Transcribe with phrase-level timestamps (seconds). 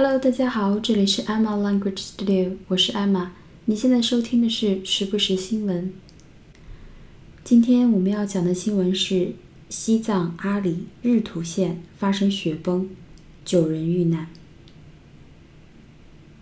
[0.00, 3.30] Hello，大家好，这里是 Emma Language Studio，我是 Emma。
[3.64, 5.92] 你现在收听的是时不时新闻。
[7.42, 9.32] 今天我们要讲的新闻是
[9.68, 12.88] 西藏阿里日土县发生雪崩，
[13.44, 14.28] 九人遇难。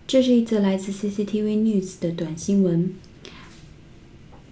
[0.06, 2.92] 这是一则来自 CCTV News 的短新闻。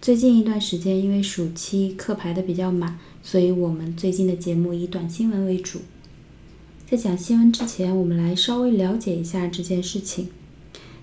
[0.00, 5.80] 最近一段时间，因为暑期课排的比较满，所以我们最近的节目以短新闻为主。
[6.96, 10.28] 在讲新闻之前，我们来稍微了解一下这件事情。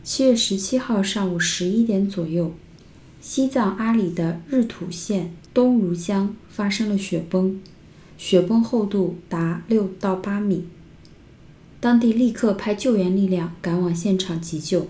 [0.06, 2.54] 七月十七号上午十一点左右，
[3.20, 7.60] 西藏阿里的日土县东如乡发生了雪崩，
[8.18, 10.64] 雪崩厚度达六到八米。
[11.82, 14.88] 当地立刻派救援力量赶往现场急救。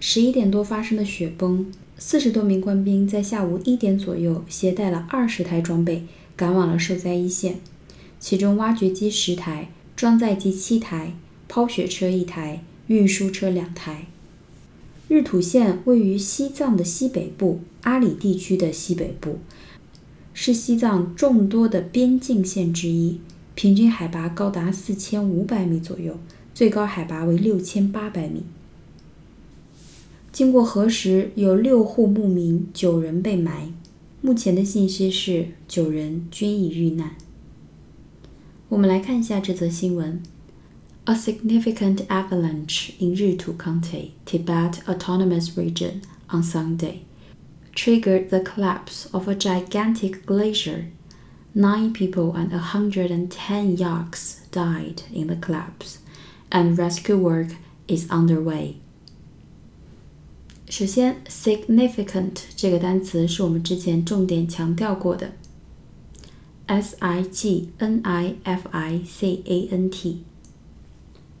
[0.00, 1.70] 十一点多发生的雪崩。
[1.98, 7.60] 四十多名官兵在下午一点左右携带了二十台装备赶往了受灾一线，
[8.18, 9.68] 其中挖掘机十台、
[10.02, 11.14] 装载机七台、
[11.46, 14.08] 抛雪车一台、运输车两台。
[15.06, 19.38] 日土县位于西藏的西北部，阿里地区的西北部，
[20.34, 23.20] 是西藏众多的边境县之一，
[23.54, 26.18] 平均海拔高达四千五百米左右，
[26.52, 28.42] 最高海拔为六千八百米。
[30.32, 33.72] 经过核实，有六户牧民，九人被埋。
[34.20, 37.14] 目前的信息是九人均已遇难。
[38.71, 40.21] 我们来看一下这则新闻：
[41.05, 46.99] A significant avalanche in Ritu County, Tibet Autonomous Region, on Sunday
[47.73, 50.85] triggered the collapse of a gigantic glacier.
[51.53, 55.99] Nine people and 110 yaks died in the collapse,
[56.49, 57.55] and rescue work
[57.87, 58.75] is underway.
[60.69, 65.31] 首先，significant 这个单词是我们之前重点强调过的
[66.71, 70.23] ，s i g n i f i c a n t。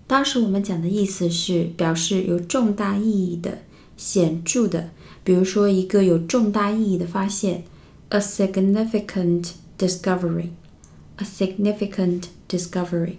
[0.07, 3.59] 当时我们讲的意思是表示有重大意义的、
[3.97, 4.91] 显着的，
[5.23, 7.63] 比如说一个有重大意义的发现，
[8.09, 13.15] a significant discovery，a significant discovery。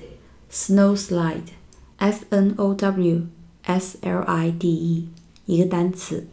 [0.50, 1.48] snow slide,
[1.98, 3.26] s n o w
[3.62, 5.08] s l i d e，
[5.46, 6.26] 一个单词。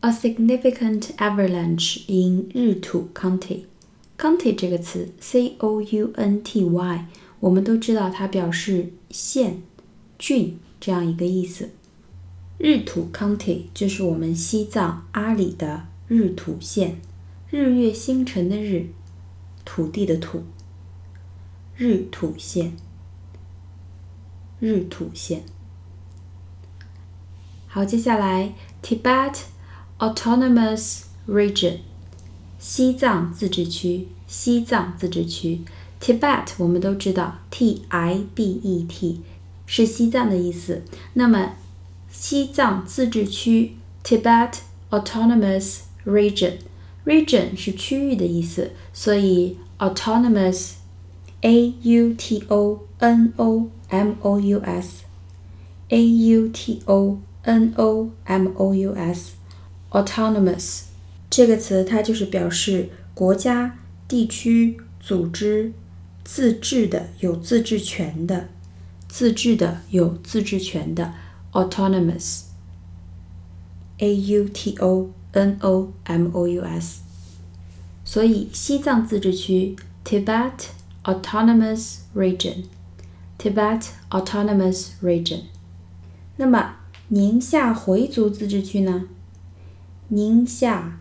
[0.00, 7.06] A significant avalanche in 日土 County。County 这个词，c o u n t y，
[7.40, 9.62] 我们都知道它表示县、
[10.18, 11.70] 郡这样一个意思。
[12.57, 17.01] 日土 County 就是我们西藏阿里的日土县，
[17.49, 18.87] 日月星辰的日，
[19.63, 20.43] 土地的土。
[21.77, 22.77] 日土县，
[24.61, 25.43] 日土县。
[27.67, 29.39] 好，接下来 Tibet
[29.99, 31.79] Autonomous Region，
[32.57, 35.59] 西藏自治区，西藏自治区。
[35.99, 39.19] Tibet 我们都知道，T I B E T
[39.65, 40.83] 是西藏的意思。
[41.15, 41.55] 那么
[42.17, 43.73] 西藏自治区
[44.03, 44.53] （Tibet
[44.89, 56.81] Autonomous Region），region 是区域的意思，所以 autonomous，a u t o n o m o u s，a u t
[56.85, 60.83] o n o m o u s，autonomous
[61.29, 63.77] 这个词它就是表示国家、
[64.07, 65.73] 地区、组织
[66.23, 68.47] 自治的、有自治权的、
[69.09, 71.13] 自治的、有自治权的。
[71.54, 72.44] autonomous,
[73.98, 77.00] a u t o n o m o u s，
[78.04, 80.68] 所以西藏自治区 Tibet
[81.04, 85.42] Autonomous Region，Tibet Autonomous Region
[86.36, 86.76] 那么
[87.08, 89.04] 宁夏回族自治区呢？
[90.08, 91.00] 宁夏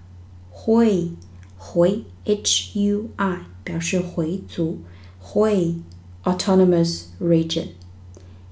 [0.49, 1.11] 回
[1.57, 4.79] 回 H U I 表示回族，
[5.19, 5.75] 回
[6.23, 7.69] Autonomous Region，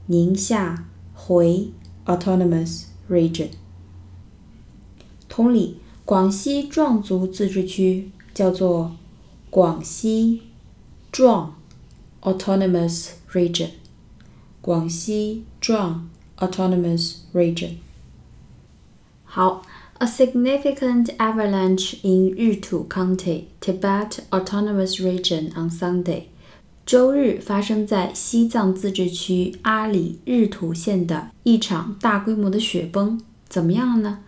[0.08, 1.72] 宁夏回
[2.06, 3.50] Autonomous Region。
[5.28, 8.96] 同理，广西壮族自治区叫做
[9.50, 10.44] 广西
[11.12, 11.56] 壮
[12.22, 13.70] Autonomous Region，
[14.62, 17.76] 广西壮 Autonomous Region。
[19.26, 19.64] 好，
[20.00, 26.28] a significant avalanche in Ritu County, Tibet Autonomous Region on Sunday。
[26.85, 34.19] 周日发生在西藏自治区阿里日图县的一场大规模的雪崩，怎么样了呢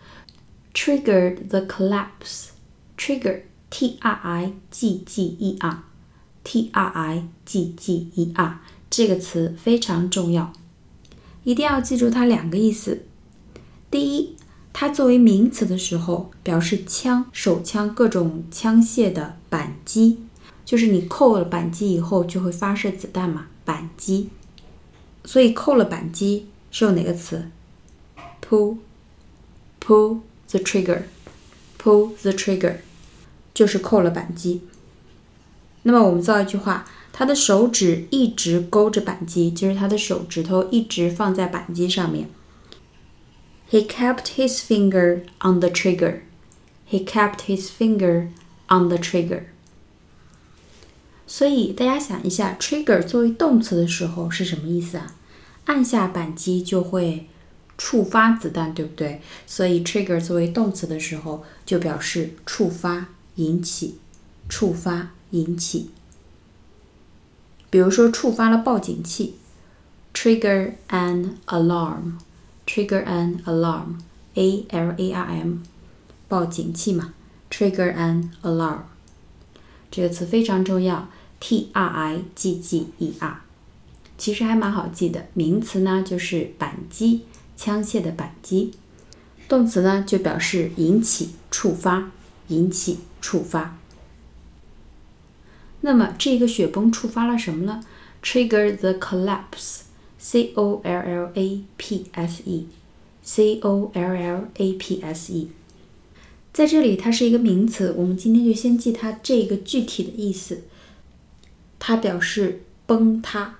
[0.73, 2.47] ？Triggered the collapse.
[2.97, 4.53] Trigger, T-R-I-G-G-E-R,
[6.45, 7.29] T-R-I-G-G-E-R
[8.89, 10.53] 这个词非常重要，
[11.43, 13.03] 一定要记住它两个意思。
[13.91, 14.37] 第一，
[14.71, 20.19] 它作为名词的时候，表示枪、手枪各种枪械的扳机。
[20.65, 24.29] 就是你扣了扳机以后就会发射子弹嘛，扳机。
[25.23, 27.49] 所以扣了扳机是用哪个词
[28.41, 30.19] ？Pull，pull
[30.49, 32.77] the trigger，pull the trigger，
[33.53, 34.61] 就是扣了扳机。
[35.83, 42.29] 那么我们造一句话，他的手指一直勾着扳机，就是他的手指头一直放在扳机上面。
[43.69, 46.21] He kept his finger on the trigger.
[46.87, 48.29] He kept his finger
[48.67, 49.45] on the trigger.
[51.27, 55.15] 所以大家想一下，trigger 作为动词的时候是什么意思啊？
[55.65, 57.27] 按下扳机就会
[57.77, 59.21] 触发子弹，对不对？
[59.47, 63.97] 所以 trigger 作为动词的时候就表示触发、引起、
[64.47, 65.89] 触发、引起。
[67.71, 69.35] 比如说，触发了报警器
[70.13, 75.57] ，trigger an alarm，trigger an alarm，A L A R M，
[76.29, 77.13] 报警器嘛
[77.49, 78.81] ，trigger an alarm。
[79.91, 81.09] 这个词非常重要
[81.45, 83.41] ，T R I G G E R，
[84.17, 85.27] 其实还蛮好记的。
[85.35, 87.21] 名词呢就是扳机，
[87.55, 88.71] 枪械的扳机；
[89.47, 92.11] 动词呢就表示引起、触发、
[92.47, 93.77] 引起、触发。
[95.81, 97.83] 那么这个雪崩触发了什么呢
[98.23, 105.31] ？Trigger the collapse，C O L L A P S E，C O L L A P S
[105.31, 105.51] E。
[106.51, 110.63] 在这里，它是一个名词，我们今天就先记它这个具体的意思。
[111.79, 113.55] 它表示崩塌、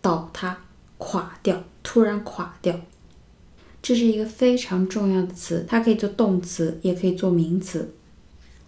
[0.00, 0.58] 倒塌、
[0.98, 2.80] 垮掉、突然垮掉。
[3.82, 7.94] 这是一个非常重要的词，它可以做动词，也可以做名词，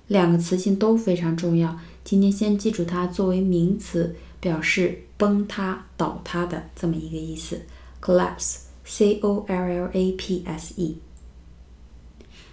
[0.08, 1.78] 两个词性都非常重要。
[2.02, 7.60] 今天先记住它作为名词，表示崩塌、倒塌的这么一个意思。
[8.00, 10.98] collapse，c o l l a p s e。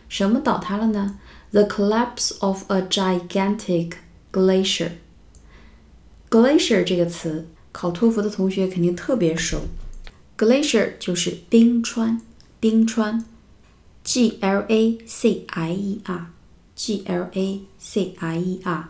[0.07, 1.17] 什么倒塌了呢
[1.51, 3.93] ？The collapse of a gigantic
[4.31, 4.91] glacier.
[6.29, 9.61] Glacier 这个词，考托福的同学肯定特别熟。
[10.37, 12.21] Glacier 就是冰川，
[12.59, 13.25] 冰川。
[14.03, 18.89] G L A C I E R，G L A C I E R，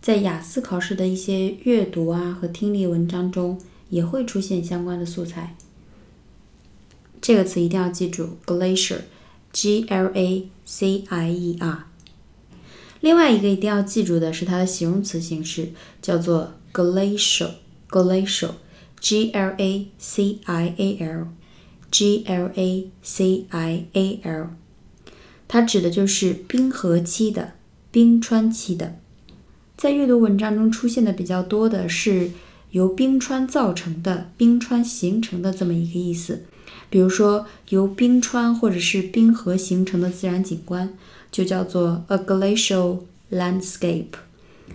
[0.00, 3.58] 在雅思考试的一些阅读啊和听力文章中
[3.88, 5.56] 也会出现相关的素材。
[7.20, 9.02] 这个词一定要记住，glacier。
[9.52, 11.84] G L A C I E R。
[13.00, 17.50] 另外一个一定要记住的是它的形容词形式，叫做 glacial。
[17.90, 24.46] glacial，G L A C I A L，G L A C I A L。
[25.46, 27.52] 它指的就是冰河期的、
[27.90, 28.96] 冰川期的。
[29.76, 32.30] 在阅读文章中出现的比较多的是
[32.70, 36.44] 由冰川造成的、冰川形成的这么一个意思。
[36.88, 40.96] 比如说，由冰川或者是冰河形成的自然景观，
[41.30, 43.00] 就叫做 a glacial
[43.30, 44.12] landscape。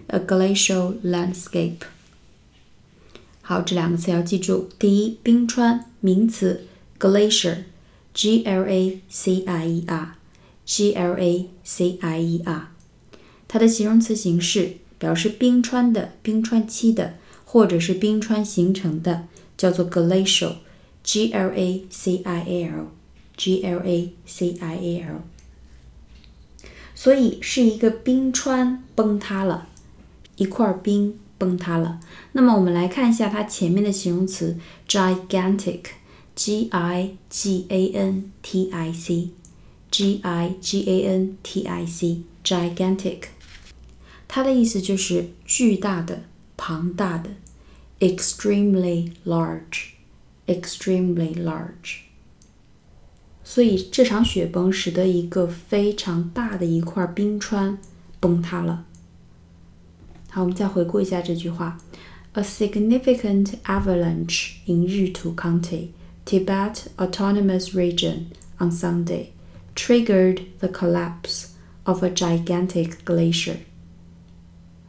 [0.07, 1.79] A glacial landscape。
[3.41, 4.69] 好，这两个词要记住。
[4.77, 6.65] 第一，冰川，名词
[6.99, 12.71] ，glacier，g l a c i e r，g l a c i e r。
[13.47, 17.15] 它的形容词形式表示冰川的、冰川期的，
[17.45, 19.27] 或者是冰川形成的，
[19.57, 20.55] 叫做 glacial。
[21.03, 25.21] G L A C I A L，G L A C I A L，
[26.93, 29.69] 所以是一个冰川崩塌了，
[30.37, 31.99] 一块冰崩塌了。
[32.31, 43.23] 那么我们来看一下它前面的形容词 gigantic，G I G A N T I C，G I G A N T I C，gigantic，
[44.27, 46.23] 它的意思就是巨大的、
[46.55, 47.31] 庞大的
[47.99, 49.97] ，extremely large。
[50.47, 52.03] extremely large。
[53.43, 57.77] 所以这场雪崩使得一个非常大的一块冰川
[58.21, 58.85] 崩塌了。
[60.36, 61.78] 好，我们再回顾一下这句话：
[62.32, 65.88] A significant avalanche in Ritu County,
[66.24, 68.26] Tibet Autonomous Region,
[68.58, 69.26] on Sunday
[69.74, 71.48] triggered the collapse
[71.84, 73.56] of a gigantic glacier.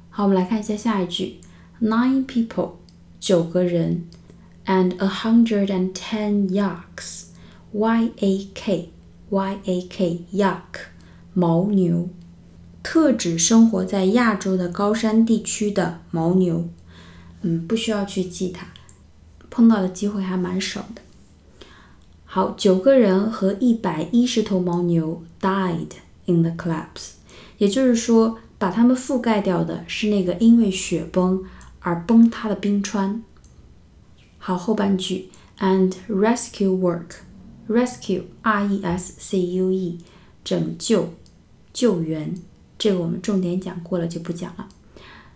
[0.09, 1.39] 好，我们来看一下下一句：
[1.81, 2.73] Nine people，
[3.19, 4.03] 九个人，
[4.65, 8.91] and a hundred and ten yaks。Y A K
[9.31, 10.91] Y A K Yak
[11.35, 12.07] 牦牛，
[12.90, 16.70] 特指生活在亚洲的高山地区的牦牛。
[17.42, 18.68] 嗯，不需要去记它，
[19.50, 21.02] 碰到的机会还蛮少的。
[22.24, 25.90] 好，九个人和一百一十头牦牛 died
[26.24, 27.10] in the collapse，
[27.58, 31.44] 也就是说，把它们覆盖掉的是那个因为雪崩
[31.80, 33.22] 而崩塌的冰川。
[34.38, 35.28] 好，后半句
[35.58, 37.16] and rescue work。
[37.68, 39.98] Rescue, R-E-S-C-U-E，
[40.42, 41.12] 拯救、
[41.74, 42.34] 救援，
[42.78, 44.68] 这个我们重点讲过了，就不讲了。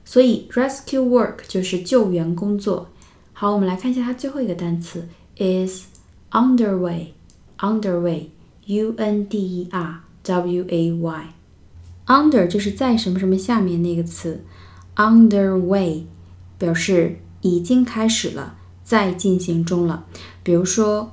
[0.04, 2.88] 所以 rescue work 就是救援工作。
[3.32, 5.86] 好，我们来看一下它最后一个单词 is
[6.30, 7.08] underway。
[7.58, 8.24] underway，U-N-D-E-R-W-A-Y。
[12.06, 14.44] under 就是在什么什么下面那个词
[14.96, 16.04] ，underway
[16.58, 20.06] 表示已经开始了，在进行中了。
[20.42, 21.12] 比如说。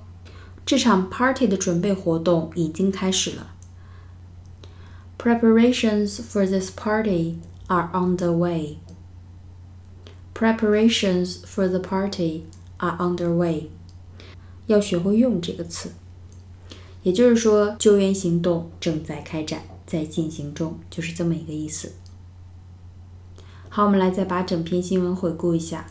[0.65, 3.53] 这场 party 的准备活动已经开始了。
[5.18, 7.38] Preparations for this party
[7.68, 8.78] are underway.
[10.34, 12.44] Preparations for the party
[12.78, 13.68] are underway.
[14.66, 15.92] 要学会用这个词，
[17.02, 21.92] 也就是说，救援行动正在开展，在进行中，就是这么一个意思。
[23.68, 25.86] 好，我们来再把整篇新闻回顾一下。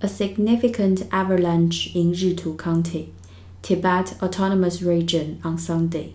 [0.00, 3.06] A significant avalanche in Ritu County
[3.62, 6.10] Tibet Autonomous Region on Sunday，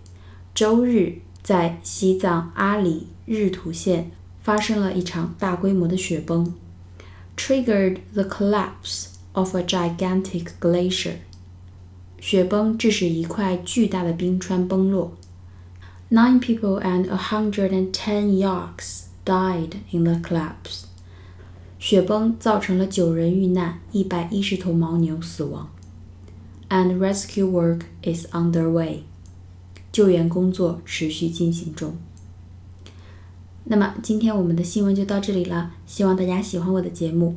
[0.54, 6.54] 周日 在西藏阿里日图县发生了一场大规模的雪崩，
[7.38, 11.16] triggered the collapse of a gigantic glacier。
[12.20, 15.14] 雪崩致使一块巨大的冰川崩落。
[16.10, 20.86] Nine people and a hundred and ten yaks died in the collapse。
[21.78, 25.70] 雪崩造成了九人遇难，一百一十头牦牛死亡。
[26.70, 29.02] and rescue work is underway.
[29.93, 31.97] 救援工作持续进行中。
[33.65, 37.37] 那么今天我们的新闻就到这里了，希望大家喜欢我的节目。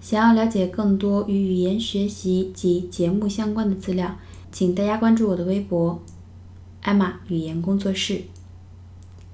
[0.00, 4.16] 想要了解更多与语言学习及节目相关的资料，
[4.50, 6.00] 请大家关注我的微博
[6.82, 8.22] “艾玛语言工作室”。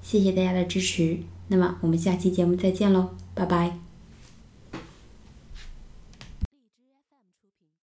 [0.01, 3.86] 谢谢大家的支持，那么我们下期节目再见喽，拜拜。